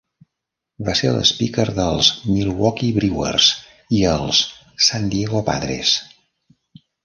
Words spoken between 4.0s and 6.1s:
i els San Diego Padres.